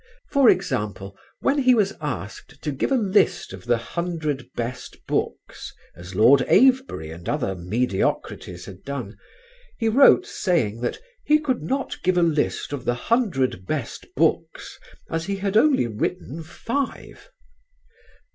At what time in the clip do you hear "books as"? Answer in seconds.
5.05-6.15, 14.15-15.25